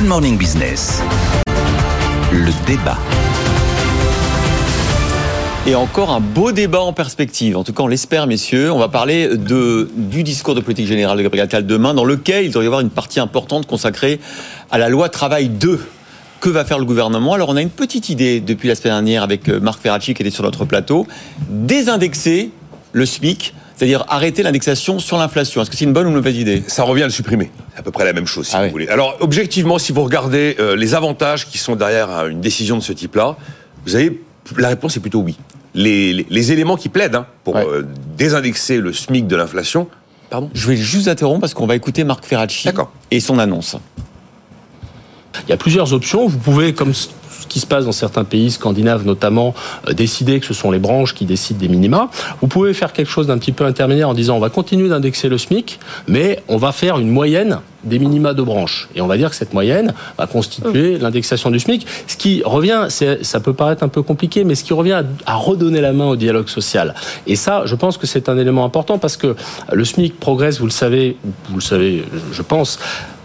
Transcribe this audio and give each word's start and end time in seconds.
Good 0.00 0.08
Morning 0.08 0.38
Business. 0.38 1.02
Le 2.32 2.66
débat. 2.66 2.96
Et 5.66 5.74
encore 5.74 6.08
un 6.08 6.20
beau 6.20 6.52
débat 6.52 6.80
en 6.80 6.94
perspective. 6.94 7.54
En 7.54 7.64
tout 7.64 7.74
cas, 7.74 7.82
on 7.82 7.86
l'espère, 7.86 8.26
messieurs. 8.26 8.72
On 8.72 8.78
va 8.78 8.88
parler 8.88 9.36
de, 9.36 9.90
du 9.94 10.22
discours 10.22 10.54
de 10.54 10.62
politique 10.62 10.86
générale 10.86 11.18
de 11.18 11.22
Gabriel 11.22 11.44
Attal 11.44 11.66
demain, 11.66 11.92
dans 11.92 12.06
lequel 12.06 12.46
il 12.46 12.50
doit 12.50 12.62
y 12.62 12.66
avoir 12.66 12.80
une 12.80 12.88
partie 12.88 13.20
importante 13.20 13.66
consacrée 13.66 14.20
à 14.70 14.78
la 14.78 14.88
loi 14.88 15.10
travail 15.10 15.50
2. 15.50 15.78
Que 16.40 16.48
va 16.48 16.64
faire 16.64 16.78
le 16.78 16.86
gouvernement? 16.86 17.34
Alors, 17.34 17.50
on 17.50 17.56
a 17.56 17.60
une 17.60 17.68
petite 17.68 18.08
idée 18.08 18.40
depuis 18.40 18.68
la 18.68 18.76
semaine 18.76 18.94
dernière 18.94 19.22
avec 19.22 19.50
euh, 19.50 19.60
Marc 19.60 19.82
Ferracci 19.82 20.14
qui 20.14 20.22
était 20.22 20.30
sur 20.30 20.44
notre 20.44 20.64
plateau. 20.64 21.06
Désindexer 21.50 22.52
le 22.92 23.04
SMIC, 23.04 23.52
c'est-à-dire 23.80 24.04
arrêter 24.10 24.42
l'indexation 24.42 24.98
sur 24.98 25.16
l'inflation. 25.16 25.62
Est-ce 25.62 25.70
que 25.70 25.76
c'est 25.76 25.86
une 25.86 25.94
bonne 25.94 26.04
ou 26.04 26.10
une 26.10 26.16
mauvaise 26.16 26.36
idée? 26.36 26.62
Ça 26.66 26.82
revient 26.82 27.04
à 27.04 27.06
le 27.06 27.12
supprimer. 27.12 27.50
C'est 27.72 27.80
à 27.80 27.82
peu 27.82 27.90
près 27.90 28.04
la 28.04 28.12
même 28.12 28.26
chose, 28.26 28.46
si 28.46 28.54
Ah 28.54 28.58
vous 28.58 28.64
oui. 28.66 28.70
voulez. 28.72 28.88
Alors, 28.88 29.16
objectivement, 29.20 29.78
si 29.78 29.90
vous 29.92 30.02
regardez 30.04 30.54
euh, 30.60 30.76
les 30.76 30.94
avantages 30.94 31.46
qui 31.48 31.56
sont 31.56 31.76
derrière 31.76 32.10
euh, 32.10 32.28
une 32.28 32.42
décision 32.42 32.76
de 32.76 32.82
ce 32.82 32.92
type-là, 32.92 33.36
vous 33.86 33.94
avez 33.96 34.20
la 34.58 34.68
réponse 34.68 34.98
est 34.98 35.00
plutôt 35.00 35.20
oui. 35.20 35.38
Les, 35.74 36.12
les- 36.12 36.26
les 36.28 36.52
éléments 36.52 36.76
qui 36.76 36.90
plaident 36.90 37.14
hein, 37.14 37.26
pour 37.42 37.54
Ouais. 37.54 37.64
euh, 37.66 37.82
désindexer 38.18 38.76
le 38.76 38.92
SMIC 38.92 39.26
de 39.26 39.36
l'inflation, 39.36 39.88
pardon? 40.28 40.50
Je 40.52 40.66
vais 40.68 40.76
juste 40.76 41.08
interrompre 41.08 41.40
parce 41.40 41.54
qu'on 41.54 41.66
va 41.66 41.74
écouter 41.74 42.04
Marc 42.04 42.26
Ferracci 42.26 42.68
et 43.10 43.20
son 43.20 43.38
annonce. 43.38 43.76
Il 45.46 45.50
y 45.50 45.54
a 45.54 45.56
plusieurs 45.56 45.92
options. 45.92 46.26
Vous 46.26 46.38
pouvez, 46.38 46.74
comme 46.74 46.94
ce 46.94 47.08
qui 47.50 47.60
se 47.60 47.66
passe 47.66 47.84
dans 47.84 47.92
certains 47.92 48.24
pays 48.24 48.50
scandinaves 48.50 49.04
notamment, 49.04 49.54
euh, 49.88 49.92
décider 49.92 50.40
que 50.40 50.46
ce 50.46 50.54
sont 50.54 50.70
les 50.70 50.78
branches 50.78 51.14
qui 51.14 51.26
décident 51.26 51.58
des 51.58 51.68
minima. 51.68 52.08
Vous 52.40 52.48
pouvez 52.48 52.72
faire 52.72 52.92
quelque 52.92 53.10
chose 53.10 53.26
d'un 53.26 53.38
petit 53.38 53.52
peu 53.52 53.64
intermédiaire 53.64 54.08
en 54.08 54.14
disant 54.14 54.36
on 54.36 54.40
va 54.40 54.48
continuer 54.48 54.88
d'indexer 54.88 55.28
le 55.28 55.36
SMIC, 55.36 55.78
mais 56.08 56.42
on 56.48 56.56
va 56.56 56.72
faire 56.72 56.98
une 56.98 57.10
moyenne 57.10 57.60
des 57.82 57.98
minima 57.98 58.34
de 58.34 58.42
branches. 58.42 58.88
Et 58.94 59.00
on 59.00 59.06
va 59.06 59.16
dire 59.16 59.30
que 59.30 59.36
cette 59.36 59.54
moyenne 59.54 59.94
va 60.18 60.26
constituer 60.26 60.98
l'indexation 60.98 61.50
du 61.50 61.58
SMIC. 61.58 61.86
Ce 62.06 62.16
qui 62.16 62.42
revient, 62.44 62.88
ça 63.22 63.40
peut 63.40 63.54
paraître 63.54 63.82
un 63.82 63.88
peu 63.88 64.02
compliqué, 64.02 64.44
mais 64.44 64.54
ce 64.54 64.64
qui 64.64 64.74
revient 64.74 64.92
à, 64.92 65.04
à 65.24 65.34
redonner 65.36 65.80
la 65.80 65.94
main 65.94 66.06
au 66.06 66.16
dialogue 66.16 66.48
social. 66.48 66.94
Et 67.26 67.36
ça, 67.36 67.62
je 67.64 67.74
pense 67.74 67.96
que 67.96 68.06
c'est 68.06 68.28
un 68.28 68.36
élément 68.36 68.66
important 68.66 68.98
parce 68.98 69.16
que 69.16 69.34
le 69.72 69.84
SMIC 69.84 70.20
progresse, 70.20 70.60
vous 70.60 70.66
le 70.66 70.72
savez, 70.72 71.16
vous 71.48 71.56
le 71.56 71.62
savez, 71.62 72.04
je 72.32 72.42
pense, 72.42 72.78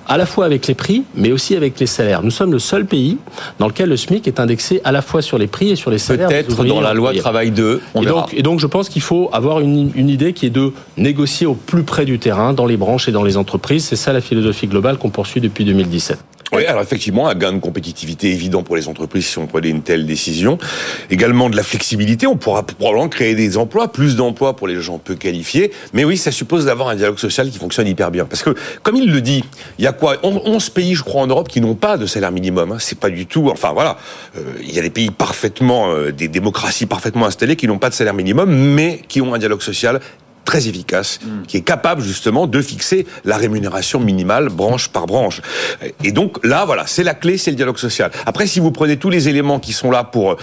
à 0.07 0.17
la 0.17 0.25
fois 0.25 0.45
avec 0.45 0.67
les 0.67 0.73
prix, 0.73 1.03
mais 1.15 1.31
aussi 1.31 1.55
avec 1.55 1.79
les 1.79 1.85
salaires. 1.85 2.23
Nous 2.23 2.31
sommes 2.31 2.51
le 2.51 2.59
seul 2.59 2.85
pays 2.85 3.17
dans 3.59 3.67
lequel 3.67 3.89
le 3.89 3.97
SMIC 3.97 4.27
est 4.27 4.39
indexé 4.39 4.81
à 4.83 4.91
la 4.91 5.01
fois 5.01 5.21
sur 5.21 5.37
les 5.37 5.47
prix 5.47 5.69
et 5.69 5.75
sur 5.75 5.91
les 5.91 5.97
salaires. 5.97 6.27
Peut-être 6.29 6.63
dans 6.63 6.81
la 6.81 6.93
loi 6.93 7.13
travail 7.13 7.51
2. 7.51 7.81
On 7.93 8.01
Et 8.01 8.05
verra. 8.05 8.21
donc, 8.21 8.33
et 8.33 8.41
donc, 8.43 8.59
je 8.59 8.67
pense 8.67 8.89
qu'il 8.89 9.01
faut 9.01 9.29
avoir 9.33 9.59
une, 9.59 9.91
une 9.95 10.09
idée 10.09 10.33
qui 10.33 10.45
est 10.45 10.51
de 10.51 10.73
négocier 10.97 11.47
au 11.47 11.53
plus 11.53 11.83
près 11.83 12.05
du 12.05 12.19
terrain, 12.19 12.53
dans 12.53 12.65
les 12.65 12.77
branches 12.77 13.07
et 13.07 13.11
dans 13.11 13.23
les 13.23 13.37
entreprises. 13.37 13.85
C'est 13.85 13.95
ça 13.95 14.13
la 14.13 14.21
philosophie 14.21 14.67
globale 14.67 14.97
qu'on 14.97 15.09
poursuit 15.09 15.41
depuis 15.41 15.65
2017. 15.65 16.19
Oui, 16.55 16.65
alors 16.65 16.81
effectivement, 16.81 17.27
un 17.27 17.35
gain 17.35 17.53
de 17.53 17.59
compétitivité 17.59 18.31
évident 18.31 18.63
pour 18.63 18.75
les 18.75 18.87
entreprises 18.87 19.27
si 19.27 19.37
on 19.37 19.47
prenait 19.47 19.69
une 19.69 19.81
telle 19.81 20.05
décision. 20.05 20.57
Également 21.09 21.49
de 21.49 21.55
la 21.55 21.63
flexibilité, 21.63 22.27
on 22.27 22.37
pourra 22.37 22.63
probablement 22.65 23.09
créer 23.09 23.35
des 23.35 23.57
emplois, 23.57 23.91
plus 23.91 24.15
d'emplois 24.15 24.55
pour 24.55 24.67
les 24.67 24.81
gens 24.81 24.97
peu 24.97 25.15
qualifiés. 25.15 25.71
Mais 25.93 26.03
oui, 26.03 26.17
ça 26.17 26.31
suppose 26.31 26.65
d'avoir 26.65 26.89
un 26.89 26.95
dialogue 26.95 27.19
social 27.19 27.49
qui 27.49 27.57
fonctionne 27.57 27.87
hyper 27.87 28.11
bien. 28.11 28.25
Parce 28.25 28.43
que, 28.43 28.55
comme 28.83 28.95
il 28.95 29.11
le 29.11 29.21
dit, 29.21 29.43
il 29.77 29.83
y 29.83 29.87
a 29.87 29.93
quoi 29.93 30.17
11 30.23 30.69
pays, 30.69 30.95
je 30.95 31.03
crois, 31.03 31.21
en 31.21 31.27
Europe 31.27 31.47
qui 31.47 31.61
n'ont 31.61 31.75
pas 31.75 31.97
de 31.97 32.05
salaire 32.05 32.31
minimum. 32.31 32.71
hein. 32.71 32.77
C'est 32.79 32.99
pas 32.99 33.09
du 33.09 33.25
tout... 33.25 33.49
Enfin, 33.51 33.73
voilà. 33.73 33.97
Euh, 34.37 34.41
il 34.61 34.73
y 34.73 34.79
a 34.79 34.81
des 34.81 34.89
pays 34.89 35.11
parfaitement... 35.11 35.91
euh, 35.91 36.11
des 36.11 36.27
démocraties 36.27 36.85
parfaitement 36.85 37.25
installées 37.25 37.55
qui 37.55 37.67
n'ont 37.67 37.77
pas 37.77 37.89
de 37.89 37.93
salaire 37.93 38.13
minimum, 38.13 38.49
mais 38.49 39.01
qui 39.07 39.21
ont 39.21 39.33
un 39.33 39.37
dialogue 39.37 39.61
social 39.61 39.99
très 40.45 40.67
efficace, 40.67 41.19
qui 41.47 41.57
est 41.57 41.61
capable 41.61 42.01
justement 42.01 42.47
de 42.47 42.61
fixer 42.61 43.05
la 43.25 43.35
rémunération 43.35 43.99
minimale 43.99 44.49
branche 44.49 44.89
par 44.89 45.07
branche. 45.07 45.41
Et 46.03 46.11
donc 46.11 46.43
là, 46.45 46.65
voilà, 46.65 46.85
c'est 46.88 47.03
la 47.03 47.13
clé, 47.13 47.38
c'est 47.38 47.51
le 47.51 47.57
dialogue 47.57 47.77
social. 47.77 48.11
Après, 48.25 48.47
si 48.47 48.59
vous 48.59 48.71
prenez 48.71 48.97
tous 48.97 49.09
les 49.09 49.27
éléments 49.27 49.59
qui 49.59 49.73
sont 49.73 49.91
là 49.91 50.03
pour 50.03 50.31
euh, 50.31 50.38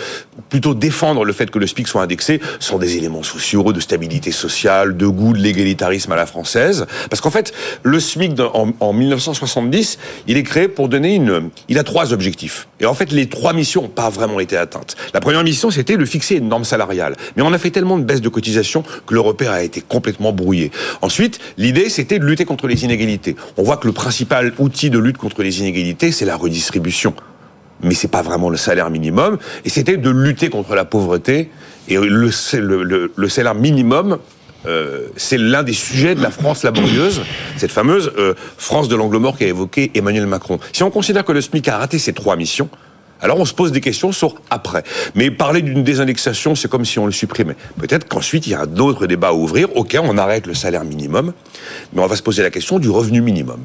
plutôt 0.48 0.74
défendre 0.74 1.24
le 1.24 1.32
fait 1.32 1.50
que 1.50 1.58
le 1.58 1.66
SPIC 1.66 1.88
soit 1.88 2.02
indexé, 2.02 2.40
ce 2.58 2.68
sont 2.68 2.78
des 2.78 2.96
éléments 2.96 3.22
sociaux, 3.22 3.72
de 3.72 3.80
stabilité 3.80 4.32
sociale, 4.32 4.96
de 4.96 5.06
goût, 5.06 5.32
de 5.32 5.38
l'égalitarisme 5.38 6.12
à 6.12 6.16
la 6.16 6.26
française. 6.26 6.86
Parce 7.08 7.20
qu'en 7.20 7.30
fait, 7.30 7.52
le 7.82 8.00
SMIC 8.00 8.38
en, 8.40 8.72
en 8.80 8.92
1970, 8.92 9.98
il 10.26 10.36
est 10.36 10.42
créé 10.42 10.68
pour 10.68 10.88
donner 10.88 11.14
une... 11.14 11.50
Il 11.68 11.78
a 11.78 11.84
trois 11.84 12.12
objectifs. 12.12 12.68
Et 12.80 12.86
en 12.86 12.94
fait, 12.94 13.12
les 13.12 13.28
trois 13.28 13.52
missions 13.52 13.82
n'ont 13.82 13.88
pas 13.88 14.10
vraiment 14.10 14.40
été 14.40 14.56
atteintes. 14.56 14.96
La 15.14 15.20
première 15.20 15.44
mission, 15.44 15.70
c'était 15.70 15.96
de 15.96 16.04
fixer 16.04 16.36
une 16.36 16.48
norme 16.48 16.64
salariale. 16.64 17.16
Mais 17.36 17.42
on 17.42 17.52
a 17.52 17.58
fait 17.58 17.70
tellement 17.70 17.98
de 17.98 18.04
baisses 18.04 18.20
de 18.20 18.28
cotisations 18.28 18.82
que 19.06 19.14
le 19.14 19.20
repère 19.20 19.52
a 19.52 19.62
été 19.62 19.80
complètement 19.92 20.32
brouillé. 20.32 20.72
Ensuite, 21.02 21.38
l'idée, 21.58 21.90
c'était 21.90 22.18
de 22.18 22.24
lutter 22.24 22.46
contre 22.46 22.66
les 22.66 22.82
inégalités. 22.82 23.36
On 23.58 23.62
voit 23.62 23.76
que 23.76 23.86
le 23.86 23.92
principal 23.92 24.54
outil 24.58 24.88
de 24.88 24.98
lutte 24.98 25.18
contre 25.18 25.42
les 25.42 25.60
inégalités, 25.60 26.12
c'est 26.12 26.24
la 26.24 26.36
redistribution. 26.36 27.14
Mais 27.82 27.94
c'est 27.94 28.08
pas 28.08 28.22
vraiment 28.22 28.48
le 28.48 28.56
salaire 28.56 28.88
minimum. 28.88 29.36
Et 29.66 29.68
c'était 29.68 29.98
de 29.98 30.10
lutter 30.10 30.48
contre 30.48 30.74
la 30.74 30.86
pauvreté. 30.86 31.50
Et 31.88 31.98
le, 31.98 32.30
salaire 32.30 33.54
minimum, 33.54 34.18
euh, 34.66 35.08
c'est 35.16 35.36
l'un 35.36 35.62
des 35.62 35.74
sujets 35.74 36.14
de 36.14 36.22
la 36.22 36.30
France 36.30 36.62
laborieuse, 36.62 37.20
cette 37.58 37.72
fameuse 37.72 38.12
euh, 38.16 38.34
France 38.56 38.88
de 38.88 38.96
l'angle 38.96 39.18
mort 39.18 39.36
qu'a 39.36 39.46
évoqué 39.46 39.90
Emmanuel 39.94 40.26
Macron. 40.26 40.58
Si 40.72 40.82
on 40.82 40.90
considère 40.90 41.24
que 41.24 41.32
le 41.32 41.42
SMIC 41.42 41.68
a 41.68 41.78
raté 41.78 41.98
ses 41.98 42.14
trois 42.14 42.36
missions, 42.36 42.70
alors 43.22 43.38
on 43.38 43.44
se 43.44 43.54
pose 43.54 43.72
des 43.72 43.80
questions 43.80 44.12
sur 44.12 44.34
après. 44.50 44.82
Mais 45.14 45.30
parler 45.30 45.62
d'une 45.62 45.84
désindexation, 45.84 46.54
c'est 46.54 46.68
comme 46.68 46.84
si 46.84 46.98
on 46.98 47.06
le 47.06 47.12
supprimait. 47.12 47.56
Peut-être 47.78 48.08
qu'ensuite, 48.08 48.46
il 48.46 48.50
y 48.50 48.54
a 48.54 48.66
d'autres 48.66 49.06
débats 49.06 49.28
à 49.28 49.32
ouvrir. 49.32 49.74
Ok, 49.76 49.96
on 50.02 50.18
arrête 50.18 50.46
le 50.46 50.54
salaire 50.54 50.84
minimum, 50.84 51.32
mais 51.92 52.02
on 52.02 52.06
va 52.06 52.16
se 52.16 52.22
poser 52.22 52.42
la 52.42 52.50
question 52.50 52.78
du 52.78 52.90
revenu 52.90 53.20
minimum. 53.20 53.64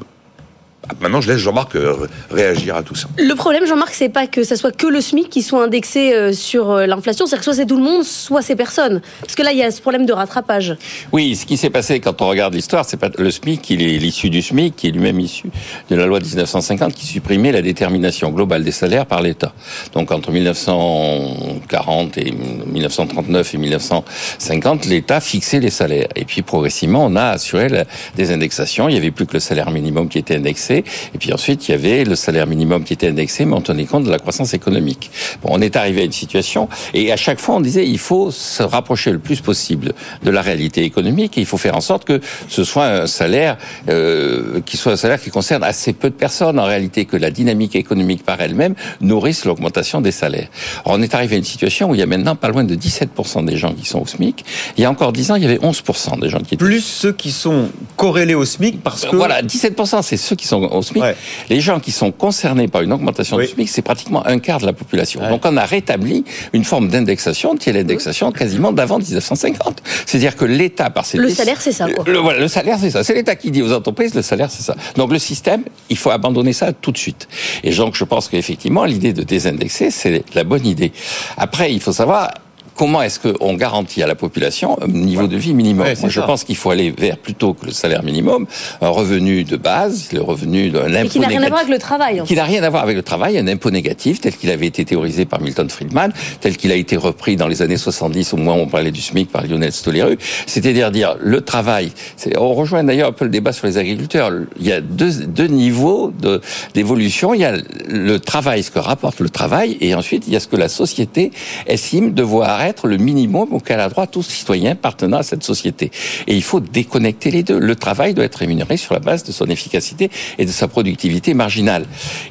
Ah, 0.90 0.94
Maintenant, 1.00 1.20
je 1.20 1.28
laisse 1.30 1.38
Jean-Marc 1.40 1.76
euh, 1.76 2.06
réagir 2.30 2.74
à 2.76 2.82
tout 2.82 2.94
ça. 2.94 3.08
Le 3.18 3.34
problème, 3.34 3.66
Jean-Marc, 3.66 3.92
c'est 3.94 4.08
pas 4.08 4.26
que 4.26 4.42
ça 4.44 4.56
soit 4.56 4.72
que 4.76 4.86
le 4.86 5.00
SMIC 5.00 5.28
qui 5.30 5.42
soit 5.42 5.62
indexé 5.64 6.12
euh, 6.14 6.32
sur 6.32 6.70
euh, 6.70 6.86
l'inflation, 6.86 7.26
c'est 7.26 7.36
que 7.36 7.44
soit 7.44 7.54
c'est 7.54 7.66
tout 7.66 7.76
le 7.76 7.82
monde, 7.84 8.04
soit 8.04 8.42
c'est 8.42 8.56
personne. 8.56 9.00
Parce 9.20 9.34
que 9.34 9.42
là, 9.42 9.52
il 9.52 9.58
y 9.58 9.62
a 9.62 9.70
ce 9.70 9.80
problème 9.80 10.06
de 10.06 10.12
rattrapage. 10.12 10.76
Oui, 11.12 11.36
ce 11.36 11.46
qui 11.46 11.56
s'est 11.56 11.70
passé 11.70 12.00
quand 12.00 12.20
on 12.22 12.28
regarde 12.28 12.54
l'histoire, 12.54 12.84
c'est 12.84 12.96
pas 12.96 13.10
le 13.16 13.30
SMIC, 13.30 13.70
il 13.70 13.82
est 13.82 13.98
l'issue 13.98 14.30
du 14.30 14.42
SMIC, 14.42 14.76
qui 14.76 14.88
est 14.88 14.90
lui-même 14.90 15.20
issu 15.20 15.50
de 15.90 15.96
la 15.96 16.06
loi 16.06 16.20
de 16.20 16.24
1950, 16.26 16.94
qui 16.94 17.06
supprimait 17.06 17.52
la 17.52 17.62
détermination 17.62 18.30
globale 18.30 18.64
des 18.64 18.72
salaires 18.72 19.06
par 19.06 19.22
l'État. 19.22 19.52
Donc 19.94 20.10
entre 20.10 20.30
1940 20.32 22.18
et 22.18 22.32
1939 22.66 23.54
et 23.54 23.58
1950, 23.58 24.86
l'État 24.86 25.20
fixait 25.20 25.60
les 25.60 25.70
salaires. 25.70 26.08
Et 26.16 26.24
puis 26.24 26.42
progressivement, 26.42 27.04
on 27.04 27.16
a 27.16 27.24
assuré 27.30 27.68
la- 27.68 27.84
des 28.16 28.30
indexations. 28.32 28.88
Il 28.88 28.92
n'y 28.92 28.98
avait 28.98 29.10
plus 29.10 29.26
que 29.26 29.34
le 29.34 29.40
salaire 29.40 29.70
minimum 29.70 30.08
qui 30.08 30.18
était 30.18 30.36
indexé. 30.36 30.77
Et 31.14 31.18
puis 31.18 31.32
ensuite, 31.32 31.68
il 31.68 31.72
y 31.72 31.74
avait 31.74 32.04
le 32.04 32.16
salaire 32.16 32.46
minimum 32.46 32.84
qui 32.84 32.92
était 32.92 33.08
indexé, 33.08 33.44
mais 33.44 33.54
on 33.54 33.60
tenait 33.60 33.84
compte 33.84 34.04
de 34.04 34.10
la 34.10 34.18
croissance 34.18 34.54
économique. 34.54 35.10
Bon, 35.42 35.50
on 35.52 35.60
est 35.60 35.76
arrivé 35.76 36.02
à 36.02 36.04
une 36.04 36.12
situation, 36.12 36.68
et 36.94 37.12
à 37.12 37.16
chaque 37.16 37.40
fois, 37.40 37.56
on 37.56 37.60
disait, 37.60 37.86
il 37.86 37.98
faut 37.98 38.30
se 38.30 38.62
rapprocher 38.62 39.12
le 39.12 39.18
plus 39.18 39.40
possible 39.40 39.92
de 40.22 40.30
la 40.30 40.42
réalité 40.42 40.82
économique, 40.84 41.38
et 41.38 41.40
il 41.40 41.46
faut 41.46 41.56
faire 41.56 41.76
en 41.76 41.80
sorte 41.80 42.04
que 42.04 42.20
ce 42.48 42.64
soit 42.64 42.86
un 42.86 43.06
salaire 43.06 43.58
euh, 43.88 44.60
qui 44.64 44.76
soit 44.76 44.92
un 44.92 44.96
salaire 44.96 45.20
qui 45.20 45.30
concerne 45.30 45.62
assez 45.64 45.92
peu 45.92 46.10
de 46.10 46.14
personnes, 46.14 46.58
en 46.58 46.64
réalité, 46.64 47.04
que 47.04 47.16
la 47.16 47.30
dynamique 47.30 47.76
économique 47.76 48.24
par 48.24 48.40
elle-même 48.40 48.74
nourrisse 49.00 49.44
l'augmentation 49.44 50.00
des 50.00 50.12
salaires. 50.12 50.48
Alors, 50.84 50.98
on 50.98 51.02
est 51.02 51.14
arrivé 51.14 51.36
à 51.36 51.38
une 51.38 51.44
situation 51.44 51.90
où 51.90 51.94
il 51.94 52.00
y 52.00 52.02
a 52.02 52.06
maintenant 52.06 52.36
pas 52.36 52.48
loin 52.48 52.64
de 52.64 52.74
17% 52.74 53.44
des 53.44 53.56
gens 53.56 53.72
qui 53.72 53.86
sont 53.86 54.00
au 54.00 54.06
SMIC. 54.06 54.44
Il 54.76 54.82
y 54.82 54.84
a 54.84 54.90
encore 54.90 55.12
10 55.12 55.30
ans, 55.32 55.34
il 55.36 55.42
y 55.42 55.46
avait 55.46 55.58
11% 55.58 56.20
des 56.20 56.28
gens 56.28 56.38
qui 56.38 56.54
étaient 56.54 56.64
Plus 56.64 56.84
ceux 56.84 57.12
qui 57.12 57.30
sont 57.30 57.70
corrélés 57.96 58.34
au 58.34 58.44
SMIC 58.44 58.82
parce 58.82 59.04
que. 59.04 59.16
voilà, 59.16 59.42
17%, 59.42 60.02
c'est 60.02 60.16
ceux 60.16 60.36
qui 60.36 60.46
sont 60.46 60.67
au 60.72 60.82
SMIC. 60.82 61.02
Ouais. 61.02 61.16
Les 61.48 61.60
gens 61.60 61.80
qui 61.80 61.92
sont 61.92 62.12
concernés 62.12 62.68
par 62.68 62.82
une 62.82 62.92
augmentation 62.92 63.36
Oui. 63.36 63.46
du 63.46 63.52
SMIC, 63.52 63.68
c'est 63.68 63.82
pratiquement 63.82 64.26
un 64.26 64.38
quart 64.38 64.60
de 64.60 64.66
la 64.66 64.72
population. 64.72 65.20
Ouais. 65.20 65.28
Donc 65.28 65.42
on 65.44 65.56
a 65.56 65.64
rétabli 65.64 66.24
une 66.52 66.64
forme 66.64 66.88
d'indexation 66.88 67.56
qui 67.56 67.70
est 67.70 67.72
l'indexation 67.72 68.32
quasiment 68.32 68.72
d'avant 68.72 68.98
1950. 68.98 69.82
C'est-à-dire 70.06 70.36
que 70.36 70.44
l'État, 70.44 70.90
par 70.90 71.04
ses 71.04 71.18
Le 71.18 71.30
salaire, 71.30 71.60
c'est 71.60 71.72
ça, 71.72 71.88
quoi. 71.90 72.04
Le, 72.06 72.18
voilà, 72.18 72.40
le 72.40 72.48
salaire, 72.48 72.78
c'est 72.80 72.90
ça. 72.90 73.04
C'est 73.04 73.14
l'État 73.14 73.36
qui 73.36 73.50
dit 73.50 73.62
aux 73.62 73.72
entreprises, 73.72 74.14
le 74.14 74.22
salaire, 74.22 74.50
c'est 74.50 74.62
ça. 74.62 74.74
Donc 74.96 75.12
le 75.12 75.18
système, 75.18 75.62
il 75.90 75.96
faut 75.96 76.10
abandonner 76.10 76.52
ça 76.52 76.72
tout 76.72 76.92
de 76.92 76.98
suite. 76.98 77.28
Et 77.64 77.74
donc 77.74 77.94
je 77.96 78.04
pense 78.04 78.28
qu'effectivement, 78.28 78.84
l'idée 78.84 79.12
de 79.12 79.22
désindexer, 79.22 79.90
c'est 79.90 80.24
la 80.34 80.44
bonne 80.44 80.66
idée. 80.66 80.92
Après, 81.36 81.72
il 81.72 81.80
faut 81.80 81.92
savoir 81.92 82.30
comment 82.78 83.02
est-ce 83.02 83.18
qu'on 83.18 83.54
garantit 83.54 84.02
à 84.02 84.06
la 84.06 84.14
population 84.14 84.78
un 84.80 84.86
niveau 84.86 85.26
de 85.26 85.36
vie 85.36 85.52
minimum 85.52 85.84
Ouais, 85.86 85.94
Moi, 86.00 86.08
je 86.08 86.20
ça. 86.20 86.26
pense 86.26 86.44
qu'il 86.44 86.56
faut 86.56 86.70
aller 86.70 86.90
vers 86.96 87.18
plutôt 87.18 87.52
que 87.52 87.66
le 87.66 87.72
salaire 87.72 88.04
minimum, 88.04 88.46
un 88.80 88.88
revenu 88.88 89.42
de 89.44 89.56
base, 89.56 90.12
le 90.12 90.22
revenu 90.22 90.70
d'un 90.70 90.94
impôt 90.94 91.06
Et 91.06 91.08
qui 91.08 91.18
n'a 91.20 91.26
rien 91.26 91.38
à 91.38 91.40
négatif 91.40 91.48
voir 91.50 91.60
avec 91.62 91.72
le 91.72 91.78
travail. 91.78 92.20
en 92.20 92.24
qui 92.24 92.34
n'a 92.36 92.44
rien 92.44 92.62
à 92.62 92.70
voir 92.70 92.82
avec 92.84 92.96
le 92.96 93.02
travail, 93.02 93.36
un 93.36 93.48
impôt 93.48 93.70
négatif 93.72 94.20
tel 94.20 94.36
qu'il 94.36 94.50
avait 94.50 94.66
été 94.68 94.84
théorisé 94.84 95.24
par 95.26 95.40
Milton 95.40 95.68
Friedman, 95.68 96.12
tel 96.40 96.56
qu'il 96.56 96.70
a 96.70 96.76
été 96.76 96.96
repris 96.96 97.34
dans 97.36 97.48
les 97.48 97.62
années 97.62 97.76
70 97.76 98.32
au 98.34 98.36
où 98.38 98.48
on 98.48 98.68
parlait 98.68 98.92
du 98.92 99.00
SMIC 99.02 99.30
par 99.32 99.44
Lionel 99.44 99.72
Stoléru, 99.72 100.16
c'est-à-dire 100.46 100.92
dire 100.92 101.16
le 101.20 101.40
travail. 101.40 101.90
On 102.38 102.54
rejoint 102.54 102.84
d'ailleurs 102.84 103.08
un 103.08 103.12
peu 103.12 103.24
le 103.24 103.30
débat 103.32 103.52
sur 103.52 103.66
les 103.66 103.76
agriculteurs. 103.76 104.30
Il 104.60 104.66
y 104.66 104.72
a 104.72 104.80
deux, 104.80 105.10
deux 105.26 105.48
niveaux 105.48 106.12
de- 106.16 106.40
d'évolution. 106.74 107.34
Il 107.34 107.40
y 107.40 107.44
a 107.44 107.56
le 107.88 108.20
travail, 108.20 108.62
ce 108.62 108.70
que 108.70 108.78
rapporte 108.78 109.18
le 109.18 109.28
travail, 109.30 109.76
et 109.80 109.94
ensuite 109.96 110.24
il 110.28 110.32
y 110.32 110.36
a 110.36 110.40
ce 110.40 110.46
que 110.46 110.56
la 110.56 110.68
société 110.68 111.32
estime 111.66 112.12
devoir 112.12 112.62
être 112.62 112.67
le 112.86 112.96
minimum 112.96 113.52
auquel 113.52 113.80
a 113.80 113.88
droit 113.88 114.06
tout 114.06 114.22
citoyen 114.22 114.74
partenant 114.74 115.18
à 115.18 115.22
cette 115.22 115.42
société. 115.42 115.90
Et 116.26 116.34
il 116.34 116.42
faut 116.42 116.60
déconnecter 116.60 117.30
les 117.30 117.42
deux. 117.42 117.58
Le 117.58 117.76
travail 117.76 118.14
doit 118.14 118.24
être 118.24 118.36
rémunéré 118.36 118.76
sur 118.76 118.94
la 118.94 119.00
base 119.00 119.24
de 119.24 119.32
son 119.32 119.46
efficacité 119.46 120.10
et 120.38 120.44
de 120.44 120.50
sa 120.50 120.68
productivité 120.68 121.34
marginale. 121.34 121.86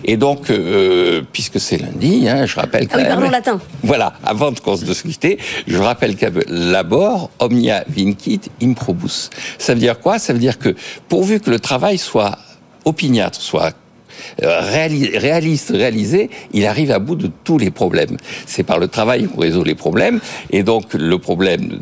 Et 0.06 0.18
donc, 0.18 0.50
euh, 0.50 1.22
puisque 1.31 1.60
c'est 1.60 1.78
lundi, 1.78 2.28
hein, 2.30 2.45
je 2.45 2.56
rappelle 2.56 2.88
Ah 2.92 2.98
oui, 2.98 3.04
pardon, 3.07 3.30
latin. 3.30 3.60
Voilà, 3.84 4.13
avant 4.24 4.51
de 4.51 4.57
se 4.57 5.01
quitter, 5.04 5.38
je 5.68 5.78
rappelle 5.78 6.16
qu'à 6.16 6.30
labor, 6.48 7.30
omnia 7.40 7.83
vincit 7.88 8.50
improbus. 8.62 9.30
Ça 9.57 9.74
veut 9.74 9.80
dire 9.80 10.00
quoi? 10.00 10.19
Ça 10.19 10.33
veut 10.33 10.40
dire 10.40 10.57
que 10.60 10.75
pourvu 11.07 11.40
que 11.40 11.50
le 11.50 11.60
travail 11.60 11.98
soit 11.98 12.38
opiniâtre, 12.86 13.42
soit 13.42 13.74
réaliste, 14.42 15.72
réalisé, 15.72 16.30
il 16.54 16.66
arrive 16.66 16.92
à 16.92 17.00
bout 17.00 17.16
de 17.16 17.30
tous 17.44 17.58
les 17.58 17.72
problèmes. 17.72 18.18
C'est 18.46 18.64
par 18.64 18.80
le 18.80 18.88
travail 18.88 19.28
qu'on 19.28 19.42
résout 19.42 19.64
les 19.64 19.75
problèmes, 19.75 20.19
et 20.52 20.64
donc 20.64 20.94
le 20.94 21.18
problème 21.18 21.80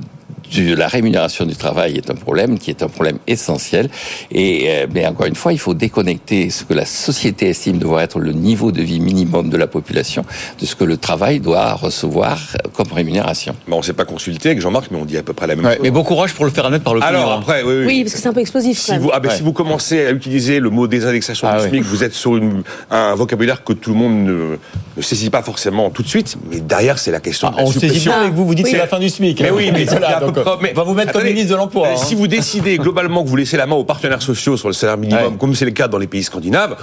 la 0.62 0.88
rémunération 0.88 1.46
du 1.46 1.56
travail 1.56 1.98
est 1.98 2.10
un 2.10 2.16
problème 2.16 2.58
qui 2.60 2.70
est 2.70 2.84
un 2.84 2.88
problème 2.88 3.18
essentiel. 3.28 3.90
Et 4.32 4.66
euh, 4.70 4.88
mais 4.94 5.06
encore 5.06 5.26
une 5.26 5.36
fois, 5.36 5.54
il 5.54 5.60
faut 5.60 5.74
déconnecter 5.74 6.50
ce 6.50 6.64
que 6.64 6.74
la 6.74 6.86
société 6.86 7.50
estime 7.50 7.78
devoir 7.78 8.02
être 8.02 8.20
le 8.20 8.32
niveau 8.32 8.72
de 8.72 8.82
vie 8.82 9.00
minimum 9.00 9.50
de 9.50 9.58
la 9.58 9.68
population 9.68 10.24
de 10.60 10.66
ce 10.66 10.76
que 10.76 10.84
le 10.84 10.98
travail 10.98 11.40
doit 11.40 11.74
recevoir 11.74 12.40
comme 12.74 12.92
rémunération. 12.94 13.56
on 13.70 13.78
ne 13.78 13.82
s'est 13.84 13.94
pas 13.94 14.06
consulté 14.06 14.50
avec 14.50 14.62
Jean-Marc, 14.62 14.92
mais 14.92 14.98
on 14.98 15.06
dit 15.06 15.18
à 15.18 15.24
peu 15.24 15.34
près 15.34 15.48
la 15.48 15.56
même 15.56 15.66
chose. 15.66 15.80
Mais 15.82 15.92
bon 15.92 16.04
courage 16.04 16.34
pour 16.34 16.46
le 16.46 16.52
faire 16.52 16.66
admettre 16.66 16.84
par 16.84 16.94
le 16.96 17.04
Alors 17.04 17.32
après, 17.34 17.64
oui, 17.64 17.74
oui. 17.80 17.86
Oui, 17.86 18.04
parce 18.04 18.16
que 18.16 18.20
c'est 18.22 18.28
un 18.28 18.34
peu 18.34 18.40
explosif. 18.42 18.80
Si 18.80 18.98
vous, 18.98 19.12
ah 19.14 19.20
ben, 19.20 19.30
si 19.32 19.44
vous 19.44 19.54
commencez 19.54 20.06
à 20.06 20.12
utiliser 20.12 20.60
le 20.60 20.70
mot 20.70 20.88
désindexation 20.88 21.48
Ah 21.50 21.58
du 21.58 21.64
ouais. 21.64 21.70
SMIC, 21.70 21.84
vous 21.84 22.04
êtes 22.04 22.14
sur 22.14 22.36
une- 22.38 22.64
un 22.92 23.16
vocabulaire 23.16 23.64
que 23.64 23.74
tout 23.74 23.92
le 23.92 23.98
monde 23.98 24.24
ne, 24.26 24.58
ne 24.98 25.02
saisit 25.02 25.30
pas 25.30 25.42
forcément 25.42 25.90
tout 25.90 26.04
de 26.04 26.08
suite, 26.08 26.36
mais 26.50 26.60
derrière 26.60 26.98
c'est 27.00 27.12
la 27.12 27.20
question 27.20 27.50
de 27.50 27.56
la 27.56 27.62
Ah, 27.62 27.66
on 27.66 27.72
saisit 27.72 28.00
bien 28.08 28.22
avec 28.22 28.34
vous, 28.34 28.46
vous 28.46 28.56
dites 28.56 28.66
Oui. 28.66 28.72
c'est 28.72 28.78
la 28.78 28.88
fin 28.88 29.00
du 29.00 29.10
SMIC. 29.10 29.42
Mais 29.42 29.52
oui, 29.52 29.72
mais 29.74 29.86
Voilà, 29.96 30.08
c'est 30.08 30.14
à 30.16 30.20
peu 30.20 30.26
donc, 30.28 30.45
près- 30.46 30.58
mais- 30.62 30.72
on 30.74 30.78
va 30.78 30.84
vous 30.84 30.94
mettre 30.94 31.12
comme 31.12 31.22
Attendez, 31.22 31.34
ministre 31.34 31.52
de 31.54 31.58
l'Emploi. 31.58 31.88
euh, 31.88 31.92
hein. 31.94 31.98
Si 31.98 32.16
vous 32.16 32.28
décidez 32.28 32.78
globalement 32.80 33.24
que 33.24 33.30
vous 33.30 33.36
laissez 33.36 33.58
la 33.58 33.66
main 33.66 33.76
aux 33.76 33.84
partenaires 33.84 34.22
sociaux 34.22 34.58
sur 34.58 34.68
le 34.70 34.74
salaire 34.74 34.98
minimum, 34.98 35.24
Ouais. 35.34 35.38
comme 35.40 35.56
c'est 35.56 35.66
le 35.66 35.72
cas 35.72 35.88
dans 35.88 35.98
les 35.98 36.08
pays 36.08 36.24
scandinaves, 36.24 36.76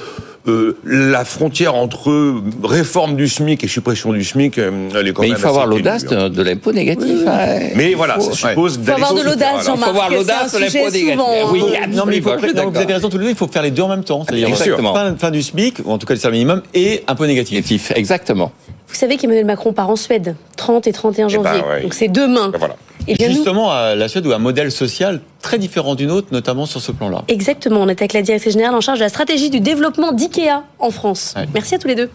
euh, 0.48 0.76
la 0.84 1.24
frontière 1.24 1.74
entre 1.76 2.42
réforme 2.64 3.14
du 3.16 3.28
SMIC 3.28 3.62
et 3.62 3.68
suppression 3.68 4.12
du 4.12 4.24
SMIC, 4.24 4.58
euh, 4.58 4.88
elle 4.98 5.06
est 5.08 5.12
quand 5.12 5.22
Mais 5.22 5.28
même 5.28 5.36
il 5.38 5.40
faut 5.40 5.48
avoir 5.48 5.66
l'audace 5.66 6.04
de, 6.04 6.28
de 6.28 6.42
l'impôt 6.42 6.72
négatif. 6.72 7.18
hein. 7.28 7.58
Mais 7.76 7.94
voilà, 7.94 8.14
faut- 8.14 8.32
ça 8.32 8.48
suppose 8.48 8.76
Il 8.80 8.84
faut 8.84 8.92
avoir 8.92 9.14
de 9.14 9.22
l'audace. 9.22 9.66
Jean-Marc. 9.66 9.84
Faut 9.84 9.90
avoir 9.90 10.10
l'audace 10.10 10.52
de 10.52 10.58
l'impôt 10.58 10.72
négatif. 10.90 11.10
souvent, 11.12 11.28
hein. 11.30 11.48
Oui, 11.52 11.62
non, 11.94 12.04
mais 12.06 12.16
il 12.16 12.22
faut, 12.22 12.30
non, 12.30 12.70
vous 12.70 12.76
avez 12.78 12.92
raison 12.94 13.08
tous 13.08 13.18
les 13.18 13.24
deux, 13.24 13.30
il 13.30 13.36
faut 13.36 13.46
faire 13.46 13.62
les 13.62 13.70
deux 13.70 13.82
en 13.82 13.88
même 13.88 14.02
temps. 14.04 14.24
C'est-à-dire 14.26 14.48
Exactement. 14.48 14.92
fin, 14.94 15.14
fin 15.16 15.30
du 15.30 15.42
SMIC, 15.42 15.76
ou 15.84 15.92
en 15.92 15.98
tout 15.98 16.06
cas 16.06 16.14
le 16.14 16.20
salaire 16.20 16.32
minimum, 16.32 16.62
et 16.74 17.04
impôt 17.06 17.26
négatif. 17.26 17.52
Négatif, 17.54 17.92
exactement. 17.94 18.50
Vous 18.92 18.98
savez 18.98 19.16
qu'Emmanuel 19.16 19.46
Macron 19.46 19.72
part 19.72 19.88
en 19.90 19.96
Suède, 19.96 20.36
30 20.56 20.86
et 20.86 20.92
31 20.92 21.28
Eh 21.28 21.36
ben, 21.36 21.42
janvier. 21.44 21.62
ouais. 21.68 21.82
Donc 21.82 21.94
c'est 21.94 22.08
demain. 22.08 22.50
Ben 22.50 22.58
voilà. 22.58 22.76
Et 23.08 23.14
bien 23.14 23.28
nous, 23.28 23.34
Justement, 23.34 23.72
à 23.72 23.94
la 23.96 24.06
Suède, 24.06 24.26
où 24.26 24.32
un 24.32 24.38
modèle 24.38 24.70
social 24.70 25.20
très 25.40 25.58
différent 25.58 25.94
d'une 25.96 26.10
autre, 26.12 26.28
notamment 26.30 26.66
sur 26.66 26.80
ce 26.80 26.92
plan-là. 26.92 27.24
exactement, 27.26 27.80
on 27.80 27.88
est 27.88 28.00
avec 28.00 28.12
la 28.12 28.22
directrice 28.22 28.52
générale 28.52 28.74
en 28.76 28.80
charge 28.80 28.98
de 29.00 29.04
la 29.04 29.08
stratégie 29.08 29.50
du 29.50 29.58
développement 29.60 30.12
d'IKEA 30.12 30.62
en 30.78 30.90
France. 30.90 31.34
Ouais. 31.36 31.46
Merci 31.52 31.74
à 31.74 31.78
tous 31.78 31.88
les 31.88 31.96
deux. 31.96 32.10